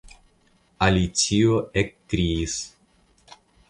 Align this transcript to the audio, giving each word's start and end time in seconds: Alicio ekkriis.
Alicio 0.85 1.61
ekkriis. 1.85 2.61